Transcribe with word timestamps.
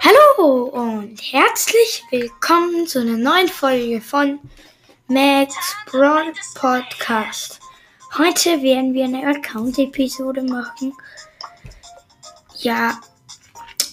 Hallo 0.00 0.64
und 0.64 1.20
herzlich 1.32 2.02
willkommen 2.10 2.86
zu 2.86 3.00
einer 3.00 3.16
neuen 3.16 3.48
Folge 3.48 4.00
von 4.00 4.38
Max 5.08 5.54
Brawl 5.90 6.32
Podcast. 6.54 7.60
Heute 8.16 8.62
werden 8.62 8.92
wir 8.94 9.04
eine 9.04 9.26
Account-Episode 9.26 10.42
machen. 10.42 10.92
Ja, 12.58 13.00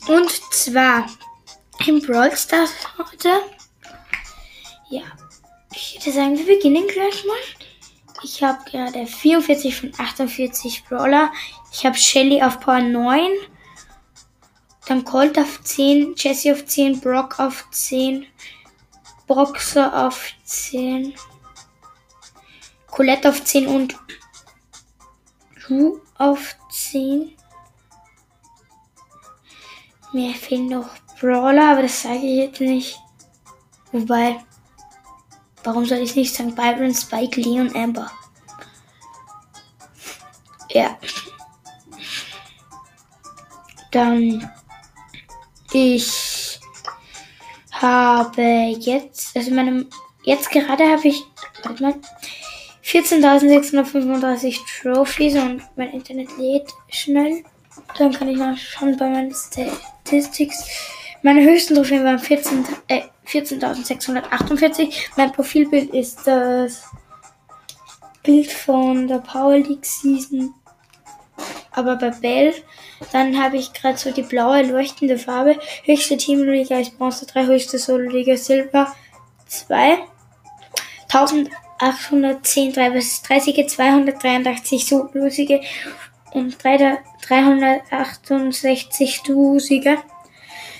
und 0.07 0.29
zwar 0.53 1.07
im 1.87 2.01
Brawl 2.01 2.35
Stars 2.35 2.73
heute. 2.97 3.29
Ja, 4.89 5.03
ich 5.73 5.95
würde 5.95 6.11
sagen, 6.11 6.37
wir 6.37 6.45
beginnen 6.45 6.87
gleich 6.87 7.25
mal. 7.25 7.37
Ich 8.23 8.43
habe 8.43 8.59
gerade 8.69 9.05
44 9.07 9.75
von 9.75 9.93
48 9.97 10.85
Brawler. 10.85 11.31
Ich 11.71 11.85
habe 11.85 11.97
Shelly 11.97 12.41
auf 12.41 12.59
Power 12.59 12.79
9. 12.81 13.31
Dann 14.87 15.05
Colt 15.05 15.37
auf 15.39 15.63
10, 15.63 16.15
Jesse 16.17 16.51
auf 16.51 16.65
10, 16.65 16.99
Brock 16.99 17.39
auf 17.39 17.65
10, 17.71 18.25
Boxer 19.27 20.05
auf 20.05 20.31
10, 20.43 21.13
Colette 22.87 23.29
auf 23.29 23.43
10 23.43 23.67
und 23.67 23.95
Ru 25.69 25.99
auf 26.17 26.55
10. 26.69 27.33
Mir 30.11 30.35
fehlen 30.35 30.67
noch 30.67 30.89
Brawler, 31.19 31.71
aber 31.71 31.83
das 31.83 32.01
sage 32.01 32.17
ich 32.17 32.37
jetzt 32.37 32.59
nicht. 32.59 32.99
Wobei, 33.93 34.43
warum 35.63 35.85
soll 35.85 35.99
ich 35.99 36.15
nicht 36.15 36.35
sagen? 36.35 36.53
Byron, 36.53 36.93
Spike, 36.93 37.39
Leon, 37.39 37.73
Amber. 37.75 38.11
Ja. 40.69 40.97
Dann 43.91 44.51
ich 45.73 46.59
habe 47.71 48.75
jetzt, 48.79 49.35
also 49.35 49.51
meine, 49.51 49.85
jetzt 50.23 50.49
gerade 50.51 50.83
habe 50.89 51.07
ich, 51.07 51.23
warte 51.63 51.83
mal, 51.83 51.95
14.635 52.83 54.59
Trophies 54.81 55.35
und 55.35 55.61
mein 55.75 55.91
Internet 55.91 56.29
lädt 56.37 56.69
schnell. 56.89 57.43
Dann 57.97 58.11
kann 58.11 58.27
ich 58.27 58.37
mal 58.37 58.55
schauen 58.57 58.97
bei 58.97 59.09
meinen 59.09 59.33
Statistics. 59.33 60.65
Meine 61.23 61.43
höchsten 61.43 61.75
Trophäen 61.75 62.03
waren 62.03 62.19
14, 62.19 62.65
äh, 62.89 63.03
14.648. 63.25 64.93
Mein 65.15 65.31
Profilbild 65.31 65.93
ist 65.93 66.27
das 66.27 66.83
Bild 68.21 68.51
von 68.51 69.07
der 69.07 69.19
Power 69.19 69.57
League 69.57 69.85
Season 69.85 70.53
aber 71.73 71.97
bei 71.97 72.11
Bell, 72.11 72.53
dann 73.11 73.37
habe 73.41 73.57
ich 73.57 73.73
gerade 73.73 73.97
so 73.97 74.11
die 74.11 74.21
blaue 74.21 74.61
leuchtende 74.63 75.17
Farbe. 75.17 75.57
Höchste 75.83 76.15
Teamliga 76.17 76.79
ist 76.79 76.97
Bronze 76.97 77.25
3, 77.25 77.45
höchste 77.45 77.77
Solo-Liga 77.77 78.37
Silber 78.37 78.93
2. 79.47 79.97
1810 81.11 82.71
3 82.73 82.99
vs 82.99 83.21
30, 83.23 83.69
283 83.69 84.85
Solo-Siege 84.85 85.61
und 86.31 86.63
368 86.63 89.23
Duo-Siege. 89.23 89.97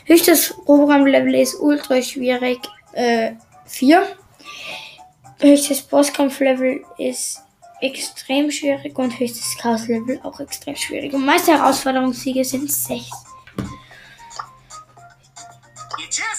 Höchstes 0.05 0.53
Programmlevel 0.66 1.35
ist 1.35 1.59
ultra 1.59 2.02
schwierig 2.02 2.59
äh, 2.94 3.33
4. 3.66 4.07
Höchstes 5.39 5.81
Bosskampflevel 5.83 6.83
ist 6.97 7.42
extrem 7.83 8.49
schwierig 8.49 8.97
und 8.97 9.19
höchstes 9.19 9.57
Chaos-Level 9.57 10.21
auch 10.23 10.39
extrem 10.39 10.75
schwierig. 10.75 11.13
Und 11.13 11.25
meiste 11.25 11.51
Herausforderungssiege 11.51 12.43
sind 12.45 12.71
6. 12.71 13.09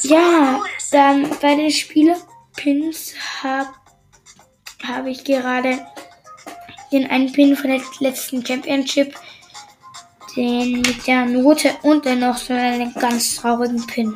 Ja, 0.03 0.63
dann 0.91 1.29
bei 1.41 1.55
den 1.55 1.71
Spielerpins 1.71 3.15
habe 3.43 3.71
hab 4.87 5.07
ich 5.07 5.25
gerade 5.25 5.87
den 6.93 7.11
einen 7.11 7.33
Pin 7.33 7.57
von 7.57 7.71
der 7.71 7.81
letzten 8.01 8.45
Championship, 8.45 9.15
den 10.37 10.83
mit 10.83 11.07
der 11.07 11.27
Note 11.27 11.75
und 11.83 12.07
dann 12.07 12.21
noch 12.21 12.37
so 12.37 12.53
einen 12.53 12.93
ganz 12.95 13.37
traurigen 13.37 13.87
Pin. 13.87 14.15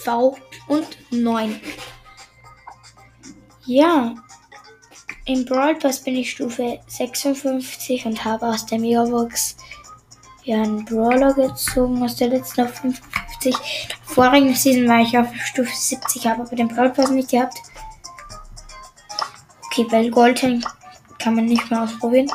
9QU282GV 0.04 0.36
und 0.68 0.86
9. 1.10 1.60
Ja, 3.66 4.14
im 5.24 5.44
Brawl 5.44 5.74
Pass 5.74 6.00
bin 6.00 6.16
ich 6.16 6.30
Stufe 6.30 6.78
56 6.86 8.06
und 8.06 8.24
habe 8.24 8.46
aus 8.46 8.66
der 8.66 8.78
Megabox 8.78 9.56
ja 10.44 10.62
einen 10.62 10.84
Brawler 10.84 11.34
gezogen, 11.34 12.02
aus 12.02 12.16
der 12.16 12.28
letzten 12.28 12.62
auf 12.62 12.74
55. 12.74 13.56
Vorigen 14.04 14.54
Season 14.54 14.88
war 14.88 15.00
ich 15.00 15.18
auf 15.18 15.34
Stufe 15.34 15.74
70, 15.74 16.26
habe 16.26 16.42
aber 16.42 16.54
den 16.54 16.68
Brawl 16.68 16.90
Pass 16.90 17.10
nicht 17.10 17.30
gehabt. 17.30 17.58
Okay, 19.66 19.86
weil 19.90 20.10
Golden 20.10 20.64
kann 21.18 21.34
man 21.34 21.46
nicht 21.46 21.68
mehr 21.70 21.82
ausprobieren. 21.82 22.30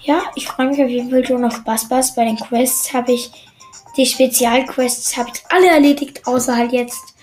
Ja, 0.00 0.22
ich 0.34 0.48
freue 0.48 0.68
mich 0.68 0.82
auf 0.82 0.88
jeden 0.88 1.10
Fall 1.10 1.26
schon 1.26 1.44
auf 1.44 1.62
Bass 1.62 1.88
Bass. 1.88 2.14
Bei 2.14 2.24
den 2.24 2.36
Quests 2.36 2.92
habe 2.94 3.12
ich 3.12 3.49
die 3.96 4.06
Spezialquests 4.06 5.16
habe 5.16 5.30
ich 5.34 5.42
alle 5.48 5.68
erledigt, 5.68 6.26
außer 6.26 6.56
halt 6.56 6.72
jetzt 6.72 7.14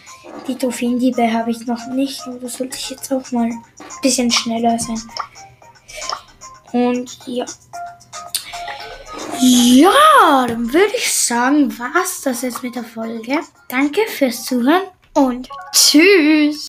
die 0.47 0.57
Trophäendiebe 0.57 1.31
habe 1.31 1.51
ich 1.51 1.65
noch 1.65 1.87
nicht. 1.87 2.25
Und 2.27 2.43
das 2.43 2.57
sollte 2.57 2.77
ich 2.77 2.89
jetzt 2.89 3.11
auch 3.11 3.31
mal 3.31 3.45
ein 3.45 3.63
bisschen 4.01 4.31
schneller 4.31 4.77
sein. 4.79 5.01
Und 6.73 7.17
ja. 7.25 7.45
Ja, 9.39 10.45
dann 10.47 10.73
würde 10.73 10.95
ich 10.97 11.13
sagen, 11.13 11.77
war 11.77 11.91
es 12.03 12.21
das 12.21 12.41
jetzt 12.41 12.63
mit 12.63 12.75
der 12.75 12.83
Folge. 12.83 13.39
Danke 13.67 14.01
fürs 14.07 14.45
Zuhören 14.45 14.83
und 15.13 15.47
tschüss. 15.71 16.65